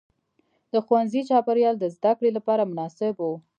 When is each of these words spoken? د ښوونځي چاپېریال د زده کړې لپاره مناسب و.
د 0.71 0.73
ښوونځي 0.85 1.21
چاپېریال 1.29 1.75
د 1.79 1.85
زده 1.95 2.11
کړې 2.17 2.29
لپاره 2.37 2.63
مناسب 2.71 3.15
و. 3.27 3.31